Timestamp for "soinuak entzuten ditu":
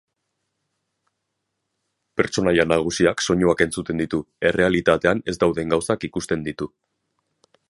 3.27-4.23